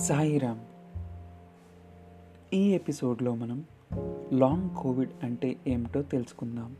[0.00, 0.60] సాయిరామ్.
[2.54, 3.64] ఈ ఎపిసోడ్లో మనం
[4.32, 6.76] లాంగ్ కోవిడ్ అంటే ఏమిటో తెలుసుకుందాం.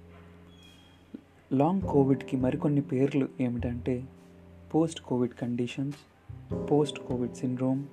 [1.52, 4.04] లాంగ్ కోవిడ్కి మరికొన్ని పేర్లు ఏమిటంటే
[4.74, 5.96] post Covid conditions
[6.70, 7.84] post Covid syndrome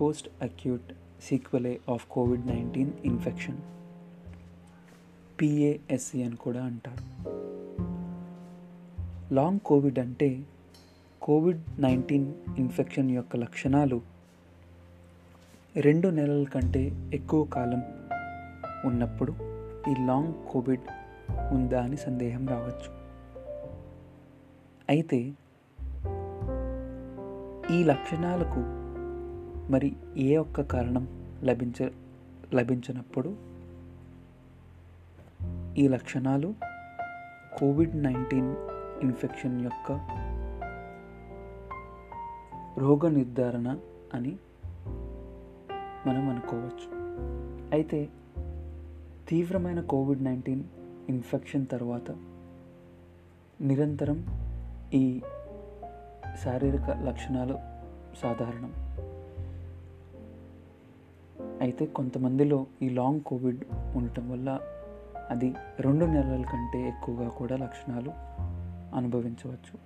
[0.00, 0.92] post acute
[1.22, 3.58] sequelae of Covid nineteen infection.
[5.40, 7.32] PASC అని కూడా అంటారు.
[9.34, 10.42] లాంగ్ కోవిడ్ అంటే
[11.22, 14.15] కోవిడ్ నైన్టీన్ ఇన్ఫెక్షన్ యొక్క లక్షణాలు
[15.76, 17.82] రెండు నెలల కంటే ఎక్కువ కాలం
[18.84, 19.32] ఉన్నప్పుడు
[19.90, 20.80] ఈ లాంగ్ కోవిడ్
[21.52, 22.90] ఉందా అని సందేహం రావచ్చు.
[24.88, 25.34] అయితే
[27.76, 28.60] ఈ లక్షణాలకు
[29.72, 31.08] మరి ఏ ఒక్క కారణం
[31.44, 31.90] లభించ
[32.54, 33.36] లభించినప్పుడు
[35.80, 36.54] ఈ లక్షణాలు
[37.58, 38.56] కోవిడ్ నైన్టీన్
[39.02, 39.92] ఇన్ఫెక్షన్ యొక్క
[42.78, 43.78] రోగ నిర్ధారణ
[44.14, 44.36] అని
[46.06, 46.88] మనం అనుకోవచ్చు.
[47.72, 48.08] అయితే
[49.28, 50.64] తీవ్రమైన కోవిడ్ నైన్టీన్
[51.08, 52.16] ఇన్ఫెక్షన్ తర్వాత
[53.60, 54.26] నిరంతరం
[54.94, 55.20] ఈ
[56.44, 57.58] శారీరక లక్షణాలు
[58.22, 58.72] సాధారణం.
[61.60, 63.64] అయితే కొంతమందిలో ఈ లాంగ్ కోవిడ్
[63.96, 64.60] ఉండటం వల్ల
[65.30, 68.10] అది రెండు నెలల కంటే ఎక్కువగా కూడా లక్షణాలు
[68.96, 69.78] అనుభవించవచ్చు.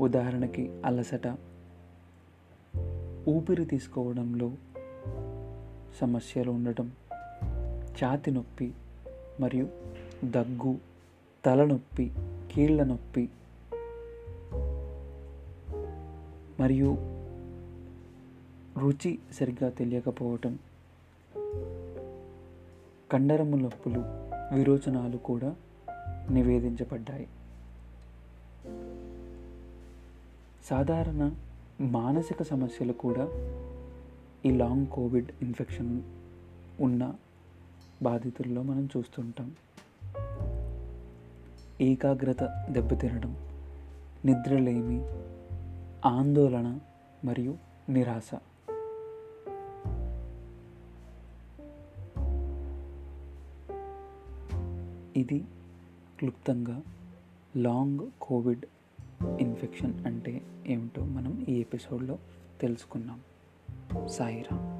[0.00, 1.36] ఉదాహరణకి అలసట
[3.28, 4.52] ఊపిరి తీసుకోవడంలో
[6.00, 6.92] సమస్యలు ఉండటం
[8.02, 8.72] ఛాతి నొప్పి
[9.40, 9.68] మరియు
[10.24, 10.78] దగ్గు
[11.44, 12.10] తలనొప్పి
[12.52, 13.28] కీళ్ళ నొప్పి
[16.60, 16.96] మరియు
[18.78, 20.58] రుచి సరిగ్గా తెలియకపోవటం
[23.12, 24.00] కండరము నొప్పులు
[24.54, 25.56] విరోచనాలు కూడా
[26.30, 27.28] నివేదించబడ్డాయి.
[30.64, 31.30] సాధారణ
[31.80, 33.28] మానసిక సమస్యలు కూడా
[34.46, 36.02] ఈ లాంగ్ కోవిడ్ ఇన్ఫెక్షన్
[36.80, 37.14] ఉన్న
[38.02, 39.54] బాధితుల్లో మనం చూస్తుంటాం.
[41.80, 43.36] ఏకాగ్రత దెబ్బతినడం
[44.24, 45.04] నిద్రలేమి
[46.04, 46.80] ఆందోళన
[47.24, 47.58] మరియు
[47.88, 48.30] నిరాశ.
[55.16, 55.44] ఇది
[56.18, 56.82] క్లుప్తంగా
[57.56, 58.64] లాంగ్ కోవిడ్
[59.40, 62.18] ఇన్ఫెక్షన్ అంటే ఏమిటో మనం ఈ ఎపిసోడ్లో
[62.60, 63.20] తెలుసుకున్నాం.
[64.08, 64.71] సాయిరామ్